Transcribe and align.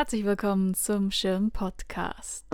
Herzlich 0.00 0.24
willkommen 0.24 0.72
zum 0.72 1.10
Schirm 1.10 1.50
Podcast. 1.50 2.46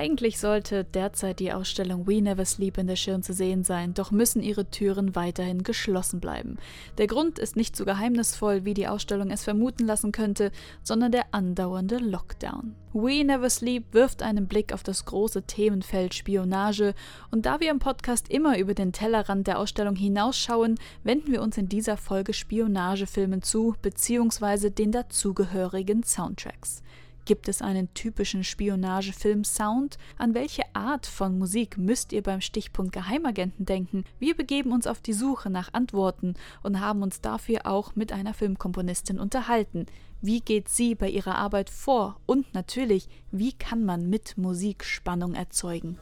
Eigentlich 0.00 0.38
sollte 0.38 0.82
derzeit 0.82 1.40
die 1.40 1.52
Ausstellung 1.52 2.06
We 2.06 2.22
Never 2.22 2.46
Sleep 2.46 2.78
in 2.78 2.86
der 2.86 2.96
Schirn 2.96 3.22
zu 3.22 3.34
sehen 3.34 3.64
sein, 3.64 3.92
doch 3.92 4.10
müssen 4.10 4.42
ihre 4.42 4.64
Türen 4.64 5.14
weiterhin 5.14 5.62
geschlossen 5.62 6.20
bleiben. 6.20 6.56
Der 6.96 7.06
Grund 7.06 7.38
ist 7.38 7.54
nicht 7.54 7.76
so 7.76 7.84
geheimnisvoll, 7.84 8.64
wie 8.64 8.72
die 8.72 8.88
Ausstellung 8.88 9.30
es 9.30 9.44
vermuten 9.44 9.84
lassen 9.84 10.10
könnte, 10.10 10.52
sondern 10.82 11.12
der 11.12 11.34
andauernde 11.34 11.98
Lockdown. 11.98 12.76
We 12.94 13.22
Never 13.22 13.50
Sleep 13.50 13.92
wirft 13.92 14.22
einen 14.22 14.48
Blick 14.48 14.72
auf 14.72 14.82
das 14.82 15.04
große 15.04 15.42
Themenfeld 15.42 16.14
Spionage 16.14 16.94
und 17.30 17.44
da 17.44 17.60
wir 17.60 17.70
im 17.70 17.78
Podcast 17.78 18.30
immer 18.30 18.56
über 18.56 18.72
den 18.72 18.94
Tellerrand 18.94 19.48
der 19.48 19.58
Ausstellung 19.58 19.96
hinausschauen, 19.96 20.78
wenden 21.04 21.30
wir 21.30 21.42
uns 21.42 21.58
in 21.58 21.68
dieser 21.68 21.98
Folge 21.98 22.32
Spionagefilmen 22.32 23.42
zu, 23.42 23.74
beziehungsweise 23.82 24.70
den 24.70 24.92
dazugehörigen 24.92 26.04
Soundtracks. 26.04 26.82
Gibt 27.24 27.48
es 27.48 27.62
einen 27.62 27.92
typischen 27.94 28.44
Spionagefilm-Sound? 28.44 29.98
An 30.18 30.34
welche 30.34 30.62
Art 30.74 31.06
von 31.06 31.38
Musik 31.38 31.78
müsst 31.78 32.12
ihr 32.12 32.22
beim 32.22 32.40
Stichpunkt 32.40 32.92
Geheimagenten 32.92 33.66
denken? 33.66 34.04
Wir 34.18 34.34
begeben 34.34 34.72
uns 34.72 34.86
auf 34.86 35.00
die 35.00 35.12
Suche 35.12 35.50
nach 35.50 35.72
Antworten 35.72 36.34
und 36.62 36.80
haben 36.80 37.02
uns 37.02 37.20
dafür 37.20 37.66
auch 37.66 37.94
mit 37.94 38.12
einer 38.12 38.34
Filmkomponistin 38.34 39.20
unterhalten. 39.20 39.86
Wie 40.22 40.40
geht 40.40 40.68
sie 40.68 40.94
bei 40.94 41.08
ihrer 41.08 41.36
Arbeit 41.36 41.70
vor? 41.70 42.16
Und 42.26 42.52
natürlich, 42.52 43.08
wie 43.30 43.52
kann 43.52 43.84
man 43.84 44.10
mit 44.10 44.36
Musik 44.36 44.84
Spannung 44.84 45.34
erzeugen? 45.34 45.98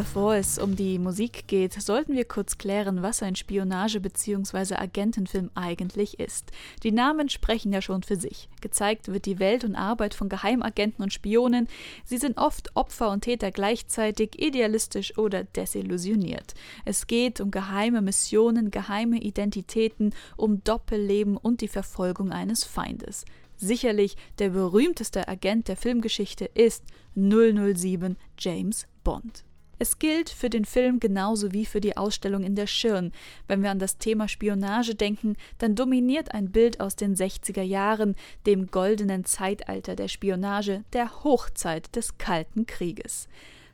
Bevor 0.00 0.34
es 0.34 0.56
um 0.56 0.76
die 0.76 0.98
Musik 0.98 1.46
geht, 1.46 1.74
sollten 1.74 2.14
wir 2.14 2.24
kurz 2.24 2.56
klären, 2.56 3.02
was 3.02 3.22
ein 3.22 3.36
Spionage- 3.36 4.00
bzw. 4.00 4.76
Agentenfilm 4.76 5.50
eigentlich 5.54 6.18
ist. 6.18 6.52
Die 6.82 6.90
Namen 6.90 7.28
sprechen 7.28 7.70
ja 7.70 7.82
schon 7.82 8.02
für 8.02 8.16
sich. 8.16 8.48
Gezeigt 8.62 9.08
wird 9.08 9.26
die 9.26 9.38
Welt 9.38 9.62
und 9.62 9.76
Arbeit 9.76 10.14
von 10.14 10.30
Geheimagenten 10.30 11.02
und 11.02 11.12
Spionen. 11.12 11.68
Sie 12.06 12.16
sind 12.16 12.38
oft 12.38 12.74
Opfer 12.74 13.10
und 13.10 13.24
Täter 13.24 13.50
gleichzeitig, 13.50 14.40
idealistisch 14.40 15.18
oder 15.18 15.44
desillusioniert. 15.44 16.54
Es 16.86 17.06
geht 17.06 17.38
um 17.42 17.50
geheime 17.50 18.00
Missionen, 18.00 18.70
geheime 18.70 19.18
Identitäten, 19.18 20.14
um 20.38 20.64
Doppelleben 20.64 21.36
und 21.36 21.60
die 21.60 21.68
Verfolgung 21.68 22.32
eines 22.32 22.64
Feindes. 22.64 23.26
Sicherlich 23.58 24.16
der 24.38 24.48
berühmteste 24.48 25.28
Agent 25.28 25.68
der 25.68 25.76
Filmgeschichte 25.76 26.46
ist 26.46 26.84
007 27.16 28.16
James 28.38 28.86
Bond. 29.04 29.44
Es 29.82 29.98
gilt 29.98 30.28
für 30.28 30.50
den 30.50 30.66
Film 30.66 31.00
genauso 31.00 31.52
wie 31.52 31.64
für 31.64 31.80
die 31.80 31.96
Ausstellung 31.96 32.42
in 32.42 32.54
der 32.54 32.66
Schirn. 32.66 33.12
Wenn 33.48 33.62
wir 33.62 33.70
an 33.70 33.78
das 33.78 33.96
Thema 33.96 34.28
Spionage 34.28 34.94
denken, 34.94 35.36
dann 35.56 35.74
dominiert 35.74 36.34
ein 36.34 36.50
Bild 36.50 36.80
aus 36.80 36.96
den 36.96 37.16
60er 37.16 37.62
Jahren, 37.62 38.14
dem 38.44 38.70
goldenen 38.70 39.24
Zeitalter 39.24 39.96
der 39.96 40.08
Spionage, 40.08 40.84
der 40.92 41.24
Hochzeit 41.24 41.96
des 41.96 42.18
Kalten 42.18 42.66
Krieges. 42.66 43.26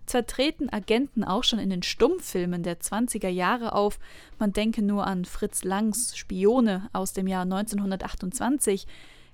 Zwar 0.06 0.24
treten 0.24 0.68
Agenten 0.68 1.24
auch 1.24 1.42
schon 1.42 1.58
in 1.58 1.70
den 1.70 1.82
Stummfilmen 1.82 2.62
der 2.62 2.78
20er 2.78 3.26
Jahre 3.26 3.72
auf, 3.72 3.98
man 4.38 4.52
denke 4.52 4.82
nur 4.82 5.08
an 5.08 5.24
Fritz 5.24 5.64
Langs 5.64 6.16
Spione 6.16 6.88
aus 6.92 7.14
dem 7.14 7.26
Jahr 7.26 7.42
1928, 7.42 8.86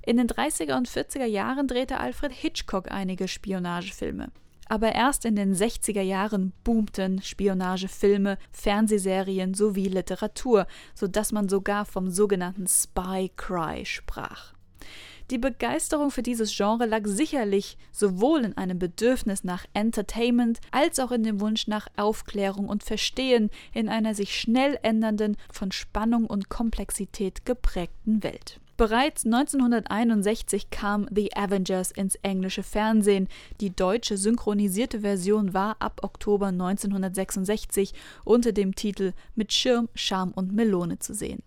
in 0.07 0.17
den 0.17 0.27
30er 0.27 0.79
und 0.79 0.89
40er 0.89 1.27
Jahren 1.27 1.69
drehte 1.69 2.01
Alfred 2.01 2.33
Hitchcock 2.33 2.91
einige 2.91 3.29
Spionagefilme. 3.29 4.31
Aber 4.69 4.93
erst 4.93 5.25
in 5.25 5.37
den 5.37 5.55
60er 5.55 6.03
Jahren 6.03 6.53
boomten 6.65 7.23
Spionagefilme, 7.23 8.39
Fernsehserien 8.51 9.55
sowie 9.55 9.89
Literatur, 9.89 10.67
so 10.95 11.07
dass 11.07 11.33
man 11.33 11.49
sogar 11.49 11.85
vom 11.85 12.11
sogenannten 12.11 12.67
Spy 12.67 13.31
Cry 13.37 13.85
sprach. 13.85 14.55
Die 15.31 15.39
Begeisterung 15.39 16.11
für 16.11 16.23
dieses 16.23 16.55
Genre 16.55 16.85
lag 16.85 17.03
sicherlich 17.05 17.79
sowohl 17.91 18.45
in 18.45 18.57
einem 18.57 18.79
Bedürfnis 18.79 19.45
nach 19.45 19.65
Entertainment 19.73 20.61
als 20.73 21.01
auch 21.01 21.11
in 21.11 21.23
dem 21.23 21.41
Wunsch 21.41 21.69
nach 21.69 21.87
Aufklärung 21.97 22.69
und 22.69 22.83
Verstehen 22.83 23.49
in 23.73 23.89
einer 23.89 24.15
sich 24.15 24.39
schnell 24.39 24.79
ändernden, 24.83 25.37
von 25.51 25.73
Spannung 25.73 26.27
und 26.27 26.49
Komplexität 26.49 27.47
geprägten 27.47 28.23
Welt. 28.23 28.61
Bereits 28.77 29.27
1961 29.27 30.71
kam 30.71 31.07
The 31.15 31.37
Avengers 31.37 31.91
ins 31.91 32.15
englische 32.17 32.63
Fernsehen. 32.63 33.29
Die 33.61 33.75
deutsche 33.75 34.17
synchronisierte 34.17 35.01
Version 35.01 35.53
war 35.53 35.77
ab 35.79 36.01
Oktober 36.03 36.47
1966 36.47 37.93
unter 38.25 38.53
dem 38.53 38.75
Titel 38.75 39.13
Mit 39.35 39.53
Schirm, 39.53 39.89
Charme 39.95 40.33
und 40.33 40.53
Melone 40.53 40.99
zu 40.99 41.15
sehen. 41.15 41.43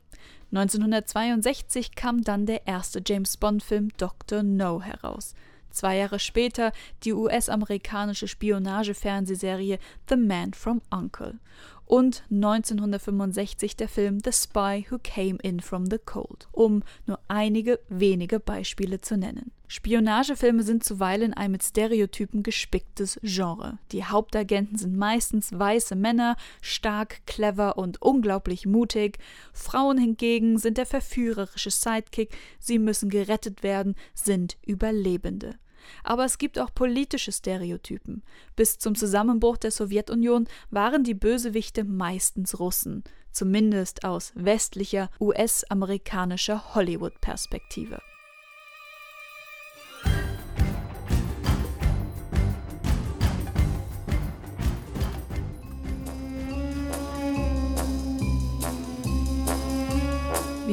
1962 0.52 1.96
kam 1.96 2.24
dann 2.24 2.46
der 2.46 2.68
erste 2.68 3.02
James 3.06 3.38
Bond-Film 3.38 3.90
Dr. 3.97 4.44
No 4.44 4.81
heraus. 4.81 5.34
Zwei 5.72 5.97
Jahre 5.97 6.19
später 6.19 6.72
die 7.03 7.12
US-amerikanische 7.12 8.28
Spionage-Fernsehserie 8.28 9.80
The 10.07 10.16
Man 10.16 10.53
from 10.53 10.81
Uncle 10.90 11.40
und 11.85 12.23
1965 12.31 13.75
der 13.75 13.88
Film 13.88 14.19
The 14.23 14.31
Spy 14.31 14.85
Who 14.90 14.97
Came 15.03 15.38
In 15.41 15.59
From 15.59 15.85
the 15.85 16.00
Cold, 16.03 16.47
um 16.51 16.84
nur 17.06 17.19
einige 17.28 17.79
wenige 17.90 18.40
Beispiele 18.40 19.01
zu 19.01 19.18
nennen. 19.18 19.51
Spionagefilme 19.68 20.63
sind 20.63 20.84
zuweilen 20.84 21.34
ein 21.34 21.51
mit 21.51 21.63
Stereotypen 21.63 22.44
gespicktes 22.44 23.19
Genre. 23.24 23.79
Die 23.91 24.06
Hauptagenten 24.06 24.78
sind 24.78 24.95
meistens 24.95 25.51
weiße 25.51 25.95
Männer, 25.95 26.35
stark, 26.62 27.25
clever 27.25 27.78
und 27.78 28.01
unglaublich 28.01 28.66
mutig. 28.66 29.18
Frauen 29.53 29.97
hingegen 29.97 30.59
sind 30.59 30.78
der 30.78 30.85
verführerische 30.85 31.72
Sidekick, 31.72 32.35
sie 32.59 32.78
müssen 32.78 33.09
gerettet 33.09 33.63
werden, 33.63 33.95
sind 34.13 34.57
Überlebende. 34.66 35.56
Aber 36.03 36.25
es 36.25 36.38
gibt 36.38 36.59
auch 36.59 36.73
politische 36.73 37.31
Stereotypen. 37.31 38.23
Bis 38.56 38.78
zum 38.78 38.96
Zusammenbruch 38.96 39.57
der 39.57 39.72
Sowjetunion 39.72 40.47
waren 40.72 41.03
die 41.03 41.13
Bösewichte 41.13 41.84
meistens 41.84 42.59
Russen, 42.59 43.03
zumindest 43.31 44.03
aus 44.03 44.31
westlicher 44.35 45.09
US-amerikanischer 45.19 46.75
Hollywood-Perspektive. 46.75 48.01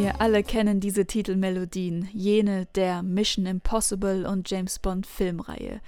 Wir 0.02 0.20
alle 0.20 0.42
kennen 0.42 0.80
diese 0.80 1.06
Titelmelodien, 1.06 2.08
jene 2.12 2.66
der 2.74 3.04
Mission 3.04 3.46
Impossible 3.46 4.26
und 4.26 4.50
James 4.50 4.80
Bond 4.80 5.06
Filmreihe. 5.06 5.80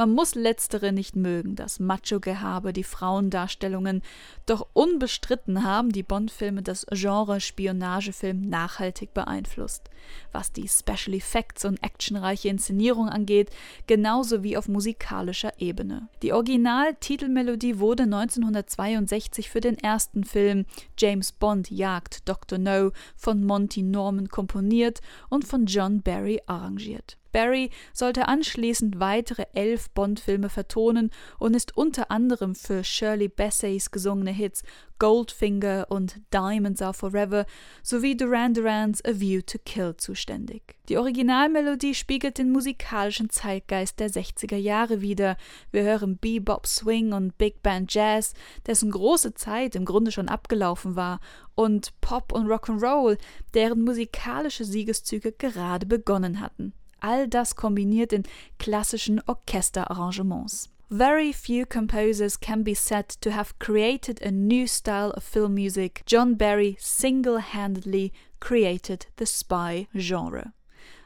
Man 0.00 0.14
muss 0.14 0.34
letztere 0.34 0.92
nicht 0.92 1.14
mögen, 1.14 1.56
das 1.56 1.78
Macho-Gehabe, 1.78 2.72
die 2.72 2.84
Frauendarstellungen, 2.84 4.00
doch 4.46 4.66
unbestritten 4.72 5.62
haben 5.62 5.92
die 5.92 6.02
Bond-Filme 6.02 6.62
das 6.62 6.86
Genre 6.90 7.38
Spionagefilm 7.38 8.48
nachhaltig 8.48 9.12
beeinflusst. 9.12 9.90
Was 10.32 10.52
die 10.52 10.68
Special 10.68 11.14
Effects 11.14 11.66
und 11.66 11.84
actionreiche 11.84 12.48
Inszenierung 12.48 13.10
angeht, 13.10 13.50
genauso 13.86 14.42
wie 14.42 14.56
auf 14.56 14.68
musikalischer 14.68 15.52
Ebene. 15.60 16.08
Die 16.22 16.32
Original-Titelmelodie 16.32 17.78
wurde 17.78 18.04
1962 18.04 19.50
für 19.50 19.60
den 19.60 19.76
ersten 19.76 20.24
Film 20.24 20.64
James 20.98 21.30
Bond 21.30 21.70
jagt 21.70 22.26
Dr. 22.26 22.58
No 22.58 22.92
von 23.16 23.44
Monty 23.44 23.82
Norman 23.82 24.30
komponiert 24.30 25.02
und 25.28 25.44
von 25.44 25.66
John 25.66 26.00
Barry 26.00 26.40
arrangiert. 26.46 27.18
Barry 27.32 27.70
sollte 27.92 28.28
anschließend 28.28 29.00
weitere 29.00 29.44
elf 29.54 29.90
Bond-Filme 29.90 30.48
vertonen 30.48 31.10
und 31.38 31.54
ist 31.54 31.76
unter 31.76 32.10
anderem 32.10 32.54
für 32.54 32.84
Shirley 32.84 33.28
Basseys 33.28 33.90
gesungene 33.90 34.32
Hits 34.32 34.62
Goldfinger 35.00 35.86
und 35.88 36.20
Diamonds 36.32 36.82
Are 36.82 36.92
Forever 36.92 37.46
sowie 37.82 38.16
Duran 38.16 38.52
Durans 38.52 39.02
A 39.04 39.18
View 39.18 39.40
to 39.40 39.58
Kill 39.64 39.96
zuständig. 39.96 40.76
Die 40.90 40.98
Originalmelodie 40.98 41.94
spiegelt 41.94 42.36
den 42.36 42.52
musikalischen 42.52 43.30
Zeitgeist 43.30 43.98
der 43.98 44.10
60er 44.10 44.56
Jahre 44.56 45.00
wider. 45.00 45.36
Wir 45.72 45.84
hören 45.84 46.18
Bebop 46.18 46.66
Swing 46.66 47.14
und 47.14 47.38
Big 47.38 47.62
Band 47.62 47.92
Jazz, 47.92 48.34
dessen 48.66 48.90
große 48.90 49.32
Zeit 49.34 49.74
im 49.74 49.86
Grunde 49.86 50.12
schon 50.12 50.28
abgelaufen 50.28 50.96
war, 50.96 51.20
und 51.54 51.98
Pop 52.00 52.32
und 52.32 52.46
Rock'n'Roll, 52.46 53.18
deren 53.54 53.82
musikalische 53.82 54.64
Siegeszüge 54.64 55.32
gerade 55.32 55.86
begonnen 55.86 56.40
hatten. 56.40 56.74
All 57.00 57.26
das 57.26 57.54
kombiniert 57.54 58.12
in 58.12 58.24
klassischen 58.58 59.20
Orchesterarrangements. 59.20 60.68
Very 60.90 61.32
few 61.32 61.66
composers 61.66 62.36
can 62.36 62.64
be 62.64 62.74
said 62.74 63.08
to 63.20 63.30
have 63.30 63.58
created 63.60 64.20
a 64.22 64.32
new 64.32 64.66
style 64.66 65.12
of 65.12 65.22
film 65.22 65.54
music. 65.54 66.02
John 66.04 66.34
Barry 66.34 66.76
single 66.80 67.38
handedly 67.38 68.12
created 68.40 69.06
the 69.16 69.26
spy 69.26 69.86
genre. 69.96 70.52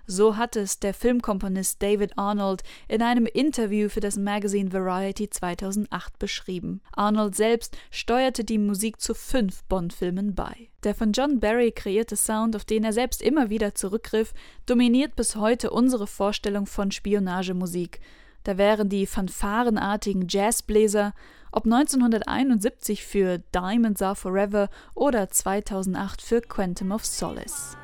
So 0.07 0.37
hat 0.37 0.55
es 0.57 0.81
der 0.81 0.93
Filmkomponist 0.93 1.83
David 1.83 2.19
Arnold 2.19 2.63
in 2.89 3.01
einem 3.01 3.25
Interview 3.25 3.89
für 3.89 4.01
das 4.01 4.17
Magazine 4.19 4.73
Variety 4.73 5.31
2008 5.31 6.19
beschrieben. 6.19 6.83
Arnold 6.93 7.35
selbst 7.35 7.77
steuerte 7.91 8.45
die 8.45 8.59
Musik 8.59 9.01
zu 9.01 9.15
fünf 9.15 9.65
Bond-Filmen 9.65 10.35
bei. 10.35 10.69
Der 10.83 10.95
von 10.95 11.13
John 11.13 11.41
Barry 11.41 11.73
kreierte 11.73 12.17
Sound, 12.17 12.55
auf 12.55 12.67
den 12.67 12.85
er 12.85 12.93
selbst 12.93 13.23
immer 13.23 13.49
wieder 13.49 13.75
zurückgriff, 13.75 14.35
dominiert 14.67 15.17
bis 15.17 15.37
heute 15.37 15.71
unsere 15.71 16.07
Vorstellung 16.07 16.67
von 16.67 16.91
Spionagemusik. 16.91 18.01
Da 18.43 18.59
wären 18.59 18.91
die 18.91 19.07
fanfarenartigen 19.07 20.27
Jazzbläser, 20.29 21.15
ob 21.51 21.65
1971 21.65 23.05
für 23.05 23.39
Diamonds 23.55 24.03
Are 24.03 24.17
Forever 24.17 24.69
oder 24.95 25.31
2008 25.31 26.21
für 26.21 26.43
Quantum 26.43 26.93
of 26.93 27.07
Solace. 27.07 27.79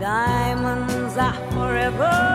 Diamonds 0.00 1.16
are 1.18 1.50
forever. 1.52 2.33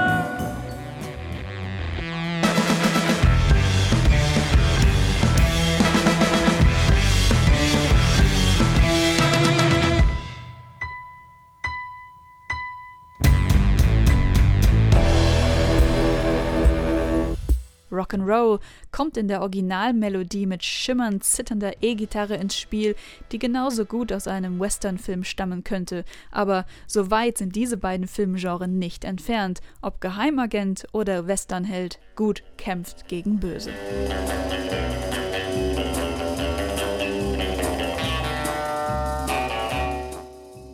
Rock'n'Roll 18.09 18.59
kommt 18.91 19.17
in 19.17 19.27
der 19.27 19.41
Originalmelodie 19.41 20.45
mit 20.45 20.63
schimmernd 20.63 21.23
zitternder 21.23 21.73
E-Gitarre 21.81 22.35
ins 22.35 22.57
Spiel, 22.57 22.95
die 23.31 23.39
genauso 23.39 23.85
gut 23.85 24.11
aus 24.11 24.27
einem 24.27 24.59
Westernfilm 24.59 25.23
stammen 25.23 25.63
könnte, 25.63 26.03
aber 26.31 26.65
so 26.87 27.11
weit 27.11 27.37
sind 27.37 27.55
diese 27.55 27.77
beiden 27.77 28.07
Filmgenres 28.07 28.67
nicht 28.67 29.03
entfernt, 29.03 29.61
ob 29.81 30.01
Geheimagent 30.01 30.87
oder 30.91 31.27
Westernheld, 31.27 31.99
gut 32.15 32.43
kämpft 32.57 33.07
gegen 33.07 33.39
böse. 33.39 33.71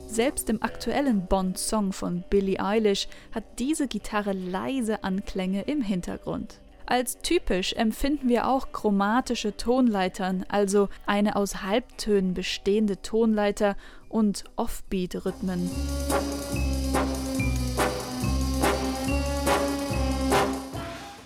Selbst 0.07 0.49
im 0.49 0.63
aktuellen 0.63 1.27
Bond-Song 1.27 1.91
von 1.91 2.23
Billie 2.29 2.57
Eilish 2.57 3.09
hat 3.33 3.43
diese 3.59 3.89
Gitarre 3.89 4.31
leise 4.31 5.03
Anklänge 5.03 5.63
im 5.63 5.81
Hintergrund. 5.81 6.61
Als 6.87 7.17
typisch 7.17 7.73
empfinden 7.73 8.29
wir 8.29 8.47
auch 8.47 8.71
chromatische 8.71 9.57
Tonleitern, 9.57 10.45
also 10.49 10.89
eine 11.07 11.35
aus 11.35 11.63
Halbtönen 11.63 12.33
bestehende 12.33 13.01
Tonleiter 13.01 13.75
und 14.07 14.43
Offbeat-Rhythmen. 14.55 15.69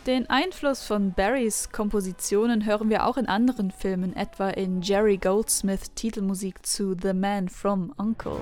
Den 0.07 0.29
Einfluss 0.29 0.83
von 0.83 1.13
Barrys 1.13 1.71
Kompositionen 1.71 2.65
hören 2.65 2.89
wir 2.89 3.05
auch 3.05 3.17
in 3.17 3.27
anderen 3.27 3.69
Filmen, 3.69 4.15
etwa 4.15 4.49
in 4.49 4.81
Jerry 4.81 5.17
Goldsmiths 5.17 5.93
Titelmusik 5.93 6.65
zu 6.65 6.95
The 6.99 7.13
Man 7.13 7.49
from 7.49 7.93
Uncle. 7.97 8.39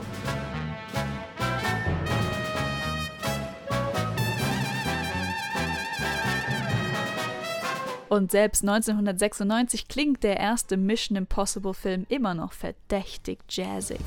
Und 8.17 8.31
selbst 8.31 8.63
1996 8.63 9.87
klingt 9.87 10.23
der 10.23 10.37
erste 10.37 10.75
Mission 10.75 11.17
Impossible 11.17 11.75
Film 11.75 12.07
immer 12.09 12.33
noch 12.33 12.51
verdächtig 12.51 13.37
jazzig. 13.47 13.99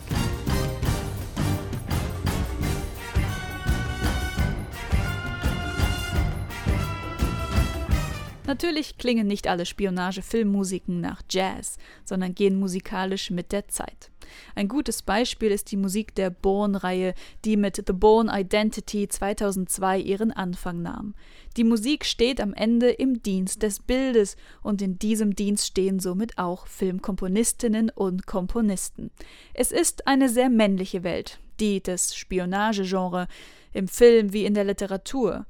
Natürlich 8.51 8.99
klingen 8.99 9.29
nicht 9.29 9.47
alle 9.47 9.65
Spionage-Filmmusiken 9.65 11.01
nach 11.01 11.23
Jazz, 11.31 11.77
sondern 12.05 12.35
gehen 12.35 12.59
musikalisch 12.59 13.31
mit 13.31 13.53
der 13.53 13.69
Zeit. 13.69 14.11
Ein 14.57 14.67
gutes 14.67 15.03
Beispiel 15.03 15.53
ist 15.53 15.71
die 15.71 15.77
Musik 15.77 16.17
der 16.17 16.31
Bourne-Reihe, 16.31 17.15
die 17.45 17.57
mit 17.57 17.77
The 17.77 17.93
Bourne 17.93 18.29
Identity 18.35 19.07
2002 19.07 20.01
ihren 20.01 20.33
Anfang 20.33 20.83
nahm. 20.83 21.15
Die 21.57 21.63
Musik 21.63 22.05
steht 22.05 22.41
am 22.41 22.53
Ende 22.53 22.91
im 22.91 23.23
Dienst 23.23 23.63
des 23.63 23.79
Bildes 23.79 24.37
und 24.63 24.83
in 24.83 24.99
diesem 24.99 25.37
Dienst 25.37 25.69
stehen 25.69 26.01
somit 26.01 26.37
auch 26.37 26.67
Filmkomponistinnen 26.67 27.91
und 27.91 28.27
Komponisten. 28.27 29.13
Es 29.55 29.71
ist 29.71 30.09
eine 30.09 30.29
sehr 30.29 30.51
männliche 30.51 31.05
Welt, 31.05 31.39
die 31.61 31.81
des 31.81 32.17
Spionagegenre, 32.17 33.29
im 33.73 33.87
Film 33.87 34.33
wie 34.33 34.45
in 34.45 34.55
der 34.55 34.65
Literatur. 34.65 35.47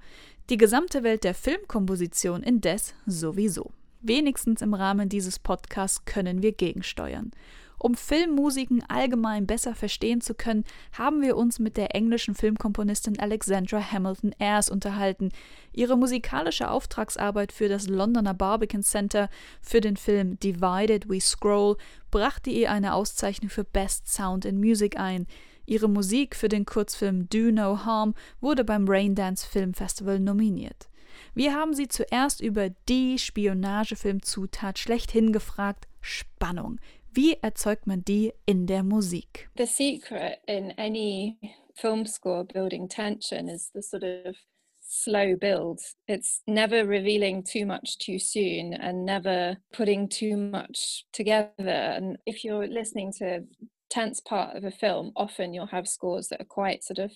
Die 0.51 0.59
gesamte 0.59 1.05
Welt 1.05 1.23
der 1.23 1.35
Filmkomposition 1.35 2.43
indes 2.43 2.93
sowieso. 3.07 3.71
Wenigstens 4.01 4.63
im 4.63 4.75
Rahmen 4.75 5.09
dieses 5.09 5.39
Podcasts 5.39 6.05
können 6.05 6.43
wir 6.43 6.51
gegensteuern. 6.51 7.31
Um 7.79 7.95
Filmmusiken 7.95 8.83
allgemein 8.89 9.47
besser 9.47 9.77
verstehen 9.77 10.21
zu 10.21 10.35
können, 10.35 10.65
haben 10.93 11.23
wir 11.23 11.37
uns 11.37 11.61
mit 11.61 11.77
der 11.77 11.95
englischen 11.95 12.35
Filmkomponistin 12.35 13.21
Alexandra 13.21 13.93
Hamilton 13.93 14.35
Ayres 14.41 14.71
unterhalten. 14.71 15.31
Ihre 15.73 15.97
musikalische 15.97 16.69
Auftragsarbeit 16.69 17.53
für 17.53 17.69
das 17.69 17.87
Londoner 17.87 18.35
Barbican 18.35 18.83
Center 18.83 19.31
für 19.63 19.81
den 19.81 19.97
Film 19.97 20.37
Divided 20.41 21.09
We 21.09 21.21
Scroll 21.21 21.77
brachte 22.11 22.51
ihr 22.51 22.73
eine 22.73 22.95
Auszeichnung 22.95 23.51
für 23.51 23.63
Best 23.63 24.13
Sound 24.13 24.45
in 24.45 24.59
Music 24.59 24.99
ein. 24.99 25.29
Ihre 25.71 25.89
Musik 25.89 26.35
für 26.35 26.49
den 26.49 26.65
Kurzfilm 26.65 27.29
Do 27.29 27.53
No 27.53 27.85
Harm 27.85 28.17
wurde 28.41 28.65
beim 28.65 28.87
Raindance 28.89 29.47
Film 29.47 29.73
Festival 29.73 30.19
nominiert. 30.19 30.91
Wir 31.33 31.55
haben 31.55 31.75
sie 31.75 31.87
zuerst 31.87 32.41
über 32.41 32.71
die 32.89 33.21
Spionagefilmzutat 33.21 34.81
schlechthin 34.81 35.33
gefragt: 35.33 35.87
Spannung. 36.01 36.81
Wie 37.13 37.35
erzeugt 37.35 37.87
man 37.87 38.05
die 38.05 38.33
in 38.47 38.67
der 38.67 38.83
Musik? 38.83 39.49
The 39.57 39.67
secret 39.67 40.41
in 40.49 40.73
any 40.77 41.39
film 41.75 42.05
score 42.05 42.45
building 42.45 42.89
tension 42.89 43.49
is 43.49 43.71
the 43.73 43.81
sort 43.81 44.03
of 44.03 44.35
slow 44.81 45.37
build. 45.37 45.79
It's 46.09 46.43
never 46.47 46.83
revealing 46.83 47.45
too 47.45 47.65
much 47.65 47.97
too 47.99 48.19
soon 48.19 48.75
and 48.75 49.05
never 49.05 49.59
putting 49.73 50.09
too 50.09 50.37
much 50.37 51.07
together. 51.13 51.95
And 51.95 52.19
if 52.27 52.43
you're 52.43 52.67
listening 52.67 53.13
to 53.19 53.45
tense 53.91 54.21
part 54.21 54.57
of 54.57 54.65
a 54.65 54.71
film, 54.71 55.13
often 55.17 55.53
you'll 55.53 55.67
have 55.67 55.89
scores 55.89 56.29
that 56.29 56.41
are 56.41 56.45
quite 56.45 56.85
sort 56.85 56.99
of 56.99 57.13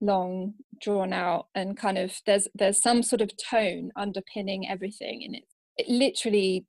long, 0.00 0.54
drawn 0.80 1.12
out, 1.12 1.46
and 1.54 1.76
kind 1.76 1.98
of 1.98 2.12
there's 2.26 2.48
there's 2.54 2.80
some 2.80 3.02
sort 3.02 3.20
of 3.22 3.30
tone 3.50 3.90
underpinning 3.96 4.68
everything, 4.68 5.22
and 5.24 5.36
it's 5.36 5.54
it 5.76 5.88
literally 5.88 6.66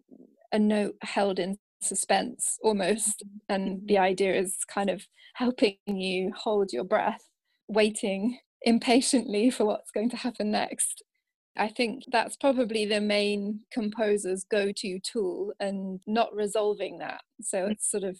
a 0.51 0.59
note 0.59 0.95
held 1.01 1.39
in 1.39 1.57
suspense 1.81 2.57
almost 2.61 3.23
and 3.47 3.79
the 3.87 3.97
idea 3.97 4.35
is 4.35 4.57
kind 4.67 4.89
of 4.89 5.01
helping 5.35 5.77
you 5.85 6.31
hold 6.35 6.73
your 6.73 6.83
breath 6.83 7.23
waiting 7.69 8.37
impatiently 8.63 9.49
for 9.49 9.65
what's 9.65 9.91
going 9.91 10.09
to 10.09 10.17
happen 10.17 10.51
next. 10.51 11.03
I 11.57 11.69
think 11.69 12.03
that's 12.11 12.35
probably 12.35 12.85
the 12.85 13.01
main 13.01 13.61
composer's 13.73 14.43
go-to 14.49 14.99
tool 14.99 15.53
and 15.59 16.01
not 16.07 16.33
resolving 16.33 16.99
that. 16.99 17.21
So 17.41 17.67
it's 17.67 17.89
sort 17.89 18.03
of 18.03 18.17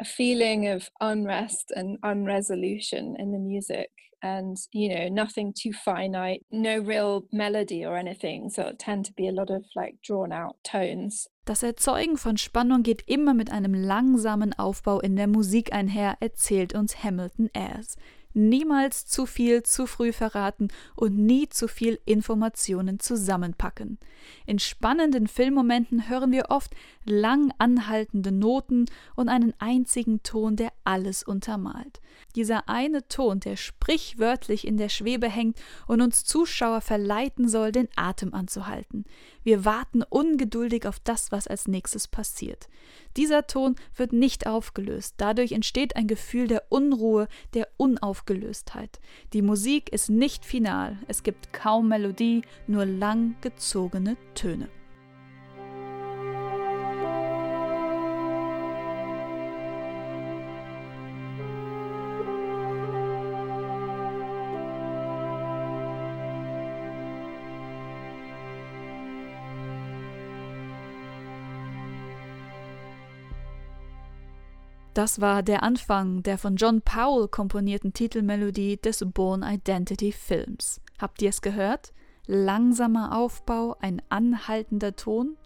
a 0.00 0.04
feeling 0.04 0.68
of 0.68 0.88
unrest 1.00 1.72
and 1.74 1.98
unresolution 2.02 3.16
in 3.18 3.32
the 3.32 3.38
music 3.38 3.90
and 4.22 4.56
you 4.72 4.88
know 4.88 5.08
nothing 5.08 5.52
too 5.52 5.72
finite 5.72 6.40
no 6.50 6.78
real 6.78 7.24
melody 7.30 7.84
or 7.84 7.96
anything. 7.96 8.48
So 8.48 8.62
it 8.62 8.78
tend 8.78 9.04
to 9.04 9.12
be 9.12 9.28
a 9.28 9.32
lot 9.32 9.50
of 9.50 9.64
like 9.76 9.96
drawn 10.02 10.32
out 10.32 10.56
tones. 10.64 11.28
Das 11.44 11.62
Erzeugen 11.62 12.16
von 12.16 12.38
Spannung 12.38 12.82
geht 12.82 13.02
immer 13.06 13.34
mit 13.34 13.52
einem 13.52 13.74
langsamen 13.74 14.54
Aufbau 14.54 14.98
in 15.00 15.14
der 15.14 15.26
Musik 15.26 15.74
einher, 15.74 16.16
erzählt 16.20 16.74
uns 16.74 17.04
Hamilton 17.04 17.50
Ayres 17.54 17.96
niemals 18.34 19.06
zu 19.06 19.26
viel 19.26 19.62
zu 19.62 19.86
früh 19.86 20.12
verraten 20.12 20.68
und 20.94 21.16
nie 21.16 21.48
zu 21.48 21.68
viel 21.68 21.98
Informationen 22.04 23.00
zusammenpacken. 23.00 23.98
In 24.46 24.58
spannenden 24.58 25.28
Filmmomenten 25.28 26.08
hören 26.08 26.32
wir 26.32 26.46
oft 26.50 26.72
lang 27.04 27.52
anhaltende 27.58 28.32
Noten 28.32 28.86
und 29.14 29.28
einen 29.28 29.54
einzigen 29.58 30.22
Ton, 30.22 30.56
der 30.56 30.72
alles 30.84 31.22
untermalt. 31.22 32.00
Dieser 32.36 32.68
eine 32.68 33.06
Ton, 33.08 33.40
der 33.40 33.56
sprichwörtlich 33.56 34.66
in 34.66 34.76
der 34.76 34.88
Schwebe 34.88 35.28
hängt 35.28 35.58
und 35.86 36.00
uns 36.00 36.24
Zuschauer 36.24 36.80
verleiten 36.80 37.48
soll, 37.48 37.72
den 37.72 37.88
Atem 37.96 38.34
anzuhalten. 38.34 39.04
Wir 39.42 39.64
warten 39.64 40.02
ungeduldig 40.02 40.86
auf 40.86 40.98
das, 41.00 41.32
was 41.32 41.46
als 41.46 41.68
nächstes 41.68 42.08
passiert. 42.08 42.68
Dieser 43.16 43.46
Ton 43.46 43.76
wird 43.94 44.12
nicht 44.12 44.46
aufgelöst. 44.46 45.14
Dadurch 45.18 45.52
entsteht 45.52 45.96
ein 45.96 46.06
Gefühl 46.06 46.48
der 46.48 46.64
Unruhe, 46.68 47.28
der 47.54 47.68
Unaufgelöstheit. 47.76 48.98
Die 49.32 49.42
Musik 49.42 49.92
ist 49.92 50.10
nicht 50.10 50.44
final. 50.44 50.98
Es 51.06 51.22
gibt 51.22 51.52
kaum 51.52 51.88
Melodie, 51.88 52.42
nur 52.66 52.86
lang 52.86 53.36
gezogene 53.40 54.16
Töne. 54.34 54.68
Das 74.94 75.20
war 75.20 75.42
der 75.42 75.64
Anfang 75.64 76.22
der 76.22 76.38
von 76.38 76.54
John 76.54 76.80
Powell 76.80 77.26
komponierten 77.26 77.92
Titelmelodie 77.92 78.76
des 78.76 79.04
Born 79.04 79.42
Identity 79.42 80.12
Films. 80.12 80.80
Habt 81.00 81.20
ihr 81.20 81.30
es 81.30 81.42
gehört? 81.42 81.92
Langsamer 82.28 83.18
Aufbau, 83.18 83.76
ein 83.80 84.00
anhaltender 84.08 84.94
Ton. 84.94 85.36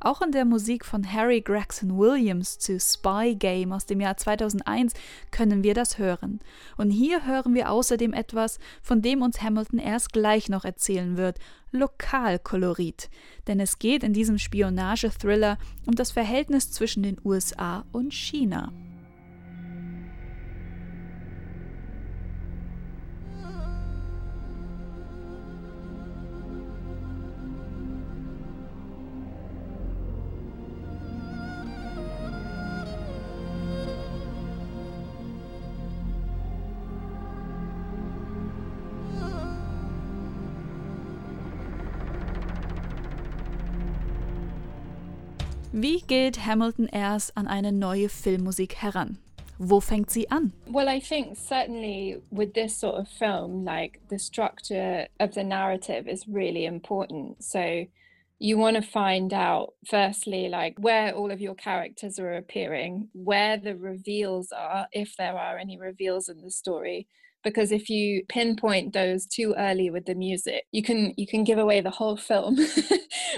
Auch 0.00 0.20
in 0.20 0.32
der 0.32 0.44
Musik 0.44 0.84
von 0.84 1.10
Harry 1.10 1.40
Gregson 1.40 1.96
Williams 1.96 2.58
zu 2.58 2.78
Spy 2.78 3.36
Game 3.38 3.72
aus 3.72 3.86
dem 3.86 4.02
Jahr 4.02 4.18
2001 4.18 4.92
können 5.30 5.62
wir 5.62 5.72
das 5.72 5.96
hören. 5.96 6.40
Und 6.76 6.90
hier 6.90 7.26
hören 7.26 7.54
wir 7.54 7.70
außerdem 7.70 8.12
etwas, 8.12 8.58
von 8.82 9.00
dem 9.00 9.22
uns 9.22 9.40
Hamilton 9.40 9.78
erst 9.78 10.12
gleich 10.12 10.50
noch 10.50 10.66
erzählen 10.66 11.16
wird, 11.16 11.38
Lokalkolorit. 11.72 13.08
Denn 13.46 13.60
es 13.60 13.78
geht 13.78 14.04
in 14.04 14.12
diesem 14.12 14.36
Spionage-Thriller 14.36 15.56
um 15.86 15.94
das 15.94 16.10
Verhältnis 16.10 16.70
zwischen 16.70 17.02
den 17.02 17.16
USA 17.24 17.86
und 17.92 18.12
China. 18.12 18.74
Wie 45.82 46.02
geht 46.06 46.44
Hamilton 46.44 46.88
erst 46.88 47.34
an 47.38 47.46
eine 47.46 47.72
neue 47.72 48.10
Filmmusik 48.10 48.82
heran? 48.82 49.16
Wo 49.58 49.80
fängt 49.80 50.10
sie 50.10 50.30
an? 50.30 50.52
Well, 50.66 50.94
I 50.94 51.00
think 51.00 51.38
certainly 51.38 52.20
with 52.30 52.52
this 52.52 52.78
sort 52.78 52.96
of 52.96 53.08
film, 53.08 53.64
like 53.64 53.98
the 54.10 54.18
structure 54.18 55.08
of 55.18 55.32
the 55.32 55.42
narrative 55.42 56.06
is 56.06 56.28
really 56.28 56.66
important. 56.66 57.42
So 57.42 57.86
you 58.38 58.58
want 58.58 58.76
to 58.76 58.82
find 58.82 59.32
out 59.32 59.72
firstly 59.86 60.50
like 60.50 60.74
where 60.78 61.14
all 61.14 61.30
of 61.30 61.40
your 61.40 61.54
characters 61.54 62.18
are 62.18 62.34
appearing 62.34 63.08
where 63.14 63.56
the 63.56 63.74
reveals 63.74 64.52
are 64.52 64.86
if 64.92 65.16
there 65.16 65.38
are 65.38 65.56
any 65.56 65.78
reveals 65.78 66.28
in 66.28 66.42
the 66.42 66.50
story 66.50 67.06
because 67.42 67.72
if 67.72 67.88
you 67.88 68.22
pinpoint 68.28 68.92
those 68.92 69.26
too 69.26 69.54
early 69.56 69.90
with 69.90 70.04
the 70.06 70.14
music 70.14 70.64
you 70.72 70.82
can 70.82 71.12
you 71.18 71.26
can 71.26 71.44
give 71.44 71.58
away 71.58 71.82
the 71.82 71.90
whole 71.90 72.16
film 72.16 72.56
with 72.56 72.68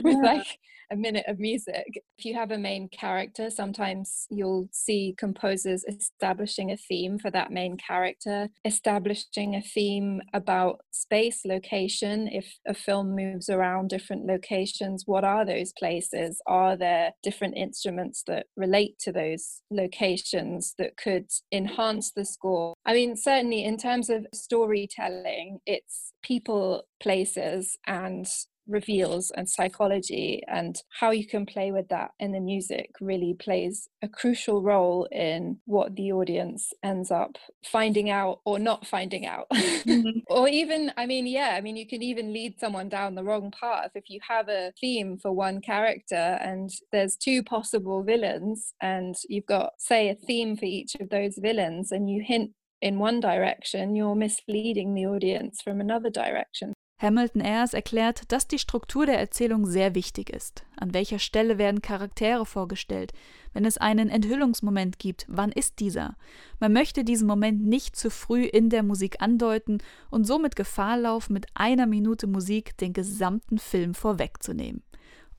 yeah. 0.04 0.22
like 0.22 0.58
a 0.92 0.96
minute 0.96 1.24
of 1.26 1.38
music. 1.38 2.02
If 2.18 2.24
you 2.24 2.34
have 2.34 2.50
a 2.50 2.58
main 2.58 2.88
character, 2.88 3.50
sometimes 3.50 4.26
you'll 4.30 4.68
see 4.70 5.14
composers 5.18 5.84
establishing 5.88 6.70
a 6.70 6.76
theme 6.76 7.18
for 7.18 7.30
that 7.30 7.50
main 7.50 7.76
character, 7.76 8.50
establishing 8.64 9.56
a 9.56 9.62
theme 9.62 10.20
about 10.34 10.82
space, 10.92 11.40
location. 11.44 12.28
If 12.28 12.58
a 12.66 12.74
film 12.74 13.16
moves 13.16 13.48
around 13.48 13.88
different 13.88 14.26
locations, 14.26 15.04
what 15.06 15.24
are 15.24 15.44
those 15.44 15.72
places? 15.72 16.40
Are 16.46 16.76
there 16.76 17.12
different 17.22 17.56
instruments 17.56 18.22
that 18.26 18.46
relate 18.56 18.98
to 19.00 19.12
those 19.12 19.62
locations 19.70 20.74
that 20.78 20.96
could 20.96 21.30
enhance 21.50 22.12
the 22.12 22.26
score? 22.26 22.74
I 22.84 22.92
mean, 22.92 23.16
certainly 23.16 23.64
in 23.64 23.78
terms 23.78 24.10
of 24.10 24.26
storytelling, 24.34 25.60
it's 25.64 26.11
people, 26.22 26.84
places, 27.00 27.78
and 27.86 28.26
reveals 28.68 29.30
and 29.32 29.48
psychology 29.48 30.42
and 30.46 30.82
how 31.00 31.10
you 31.10 31.26
can 31.26 31.44
play 31.44 31.72
with 31.72 31.88
that 31.88 32.10
in 32.20 32.32
the 32.32 32.40
music 32.40 32.90
really 33.00 33.34
plays 33.34 33.88
a 34.02 34.08
crucial 34.08 34.62
role 34.62 35.08
in 35.10 35.58
what 35.64 35.94
the 35.96 36.12
audience 36.12 36.72
ends 36.82 37.10
up 37.10 37.36
finding 37.64 38.08
out 38.08 38.40
or 38.44 38.58
not 38.58 38.86
finding 38.86 39.26
out 39.26 39.46
mm-hmm. 39.52 40.18
or 40.28 40.48
even 40.48 40.92
i 40.96 41.06
mean 41.06 41.26
yeah 41.26 41.54
i 41.56 41.60
mean 41.60 41.76
you 41.76 41.86
can 41.86 42.02
even 42.02 42.32
lead 42.32 42.58
someone 42.58 42.88
down 42.88 43.14
the 43.14 43.24
wrong 43.24 43.52
path 43.58 43.90
if 43.94 44.08
you 44.08 44.20
have 44.26 44.48
a 44.48 44.72
theme 44.80 45.18
for 45.18 45.32
one 45.32 45.60
character 45.60 46.38
and 46.40 46.70
there's 46.92 47.16
two 47.16 47.42
possible 47.42 48.02
villains 48.04 48.74
and 48.80 49.16
you've 49.28 49.46
got 49.46 49.72
say 49.78 50.08
a 50.08 50.14
theme 50.14 50.56
for 50.56 50.66
each 50.66 50.94
of 51.00 51.08
those 51.10 51.36
villains 51.38 51.90
and 51.90 52.08
you 52.08 52.22
hint 52.24 52.52
in 52.82 52.98
one 52.98 53.20
direction, 53.20 53.94
you're 53.94 54.16
misleading 54.16 54.94
the 54.94 55.06
audience 55.06 55.62
from 55.62 55.80
another 55.80 56.10
direction. 56.10 56.72
Hamilton 57.00 57.40
Ayers 57.40 57.74
erklärt, 57.74 58.30
dass 58.30 58.46
die 58.46 58.60
Struktur 58.60 59.06
der 59.06 59.18
Erzählung 59.18 59.66
sehr 59.66 59.96
wichtig 59.96 60.30
ist. 60.30 60.64
An 60.76 60.94
welcher 60.94 61.18
Stelle 61.18 61.58
werden 61.58 61.82
Charaktere 61.82 62.46
vorgestellt? 62.46 63.12
Wenn 63.52 63.64
es 63.64 63.76
einen 63.76 64.08
Enthüllungsmoment 64.08 65.00
gibt, 65.00 65.26
wann 65.28 65.50
ist 65.50 65.80
dieser? 65.80 66.16
Man 66.60 66.72
möchte 66.72 67.02
diesen 67.02 67.26
Moment 67.26 67.64
nicht 67.66 67.96
zu 67.96 68.08
früh 68.08 68.44
in 68.44 68.70
der 68.70 68.84
Musik 68.84 69.16
andeuten 69.20 69.78
und 70.10 70.26
somit 70.26 70.54
Gefahr 70.54 70.96
laufen, 70.96 71.32
mit 71.32 71.46
einer 71.54 71.86
Minute 71.86 72.28
Musik 72.28 72.76
den 72.78 72.92
gesamten 72.92 73.58
Film 73.58 73.94
vorwegzunehmen. 73.94 74.84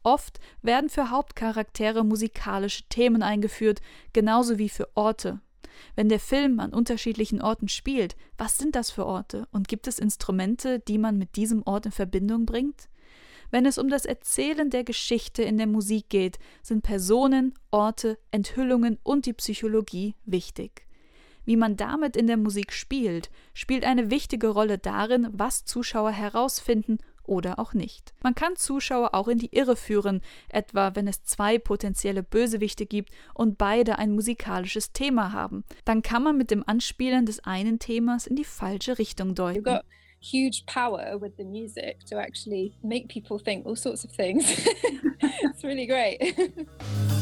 Oft 0.03 0.41
werden 0.62 0.89
für 0.89 1.12
Hauptcharaktere 1.12 2.03
musikalische 2.03 2.83
Themen 2.89 3.23
eingeführt, 3.23 3.79
genauso 4.12 4.57
wie 4.57 4.67
für 4.67 4.89
Orte, 4.95 5.39
wenn 5.95 6.09
der 6.09 6.19
Film 6.19 6.59
an 6.59 6.73
unterschiedlichen 6.73 7.41
Orten 7.41 7.67
spielt, 7.67 8.15
was 8.37 8.57
sind 8.57 8.75
das 8.75 8.91
für 8.91 9.05
Orte 9.05 9.47
und 9.51 9.67
gibt 9.67 9.87
es 9.87 9.99
Instrumente, 9.99 10.79
die 10.79 10.97
man 10.97 11.17
mit 11.17 11.35
diesem 11.35 11.63
Ort 11.63 11.85
in 11.85 11.91
Verbindung 11.91 12.45
bringt? 12.45 12.89
Wenn 13.51 13.65
es 13.65 13.77
um 13.77 13.87
das 13.87 14.05
Erzählen 14.05 14.71
der 14.71 14.83
Geschichte 14.83 15.43
in 15.43 15.57
der 15.57 15.67
Musik 15.67 16.09
geht, 16.09 16.39
sind 16.63 16.81
Personen, 16.81 17.53
Orte, 17.69 18.17
Enthüllungen 18.31 18.97
und 19.03 19.27
die 19.27 19.33
Psychologie 19.33 20.15
wichtig. 20.25 20.87
Wie 21.45 21.57
man 21.57 21.75
damit 21.75 22.15
in 22.15 22.27
der 22.27 22.37
Musik 22.37 22.71
spielt, 22.73 23.29
spielt 23.53 23.83
eine 23.83 24.09
wichtige 24.09 24.47
Rolle 24.47 24.77
darin, 24.77 25.27
was 25.33 25.65
Zuschauer 25.65 26.11
herausfinden 26.11 26.97
oder 27.25 27.59
auch 27.59 27.73
nicht. 27.73 28.13
Man 28.21 28.35
kann 28.35 28.55
Zuschauer 28.55 29.13
auch 29.13 29.27
in 29.27 29.37
die 29.37 29.55
Irre 29.55 29.75
führen, 29.75 30.21
etwa 30.49 30.95
wenn 30.95 31.07
es 31.07 31.23
zwei 31.23 31.57
potenzielle 31.57 32.23
Bösewichte 32.23 32.85
gibt 32.85 33.11
und 33.33 33.57
beide 33.57 33.97
ein 33.97 34.11
musikalisches 34.11 34.91
Thema 34.91 35.31
haben. 35.31 35.63
Dann 35.85 36.01
kann 36.01 36.23
man 36.23 36.37
mit 36.37 36.51
dem 36.51 36.63
Anspielen 36.67 37.25
des 37.25 37.43
einen 37.43 37.79
Themas 37.79 38.27
in 38.27 38.35
die 38.35 38.45
falsche 38.45 38.97
Richtung 38.97 39.35
deuten. 39.35 39.79
huge 40.23 40.63
power 40.65 41.17
with 41.17 41.33
the 41.37 41.43
music 41.43 42.05
to 42.05 42.17
actually 42.17 42.73
make 42.81 43.09
people 43.09 43.37
think 43.37 43.65
all 43.65 43.75
sorts 43.75 44.05
of 44.05 44.11
things. 44.11 44.45
it's 45.21 45.63
really 45.65 45.85
great. 45.85 46.33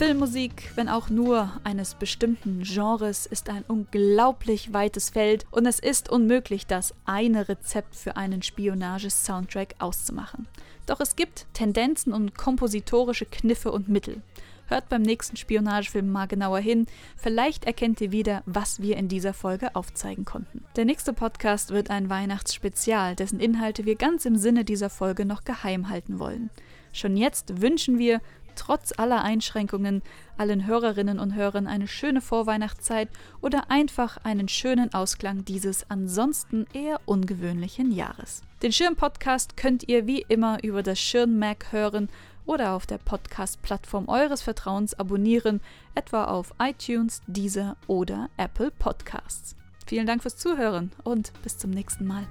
Filmmusik, 0.00 0.72
wenn 0.76 0.88
auch 0.88 1.10
nur 1.10 1.52
eines 1.62 1.92
bestimmten 1.92 2.62
Genres, 2.62 3.26
ist 3.26 3.50
ein 3.50 3.64
unglaublich 3.68 4.72
weites 4.72 5.10
Feld 5.10 5.44
und 5.50 5.66
es 5.66 5.78
ist 5.78 6.08
unmöglich, 6.08 6.66
das 6.66 6.94
eine 7.04 7.50
Rezept 7.50 7.96
für 7.96 8.16
einen 8.16 8.40
Spionage-Soundtrack 8.40 9.74
auszumachen. 9.78 10.48
Doch 10.86 11.00
es 11.00 11.16
gibt 11.16 11.44
Tendenzen 11.52 12.14
und 12.14 12.34
kompositorische 12.34 13.26
Kniffe 13.26 13.72
und 13.72 13.90
Mittel. 13.90 14.22
Hört 14.68 14.88
beim 14.88 15.02
nächsten 15.02 15.36
Spionagefilm 15.36 16.10
mal 16.10 16.28
genauer 16.28 16.60
hin. 16.60 16.86
Vielleicht 17.18 17.66
erkennt 17.66 18.00
ihr 18.00 18.10
wieder, 18.10 18.42
was 18.46 18.80
wir 18.80 18.96
in 18.96 19.08
dieser 19.08 19.34
Folge 19.34 19.76
aufzeigen 19.76 20.24
konnten. 20.24 20.64
Der 20.76 20.86
nächste 20.86 21.12
Podcast 21.12 21.72
wird 21.72 21.90
ein 21.90 22.08
Weihnachtsspezial, 22.08 23.16
dessen 23.16 23.38
Inhalte 23.38 23.84
wir 23.84 23.96
ganz 23.96 24.24
im 24.24 24.36
Sinne 24.36 24.64
dieser 24.64 24.88
Folge 24.88 25.26
noch 25.26 25.44
geheim 25.44 25.90
halten 25.90 26.18
wollen. 26.18 26.48
Schon 26.92 27.16
jetzt 27.16 27.60
wünschen 27.60 27.98
wir 27.98 28.20
trotz 28.60 28.92
aller 28.98 29.24
Einschränkungen 29.24 30.02
allen 30.36 30.66
Hörerinnen 30.66 31.18
und 31.18 31.34
Hörern 31.34 31.66
eine 31.66 31.88
schöne 31.88 32.20
Vorweihnachtszeit 32.20 33.08
oder 33.40 33.70
einfach 33.70 34.18
einen 34.22 34.48
schönen 34.48 34.92
Ausklang 34.92 35.46
dieses 35.46 35.88
ansonsten 35.90 36.66
eher 36.74 37.00
ungewöhnlichen 37.06 37.90
Jahres. 37.90 38.42
Den 38.62 38.72
Schirm-Podcast 38.72 39.56
könnt 39.56 39.88
ihr 39.88 40.06
wie 40.06 40.26
immer 40.28 40.62
über 40.62 40.82
das 40.82 41.00
Schirm-Mac 41.00 41.72
hören 41.72 42.10
oder 42.44 42.72
auf 42.74 42.84
der 42.84 42.98
Podcast-Plattform 42.98 44.08
eures 44.08 44.42
Vertrauens 44.42 44.92
abonnieren, 44.92 45.62
etwa 45.94 46.24
auf 46.24 46.52
iTunes, 46.60 47.22
Deezer 47.26 47.78
oder 47.86 48.28
Apple 48.36 48.70
Podcasts. 48.70 49.56
Vielen 49.86 50.06
Dank 50.06 50.20
fürs 50.20 50.36
Zuhören 50.36 50.92
und 51.02 51.32
bis 51.42 51.56
zum 51.56 51.70
nächsten 51.70 52.06
Mal. 52.06 52.26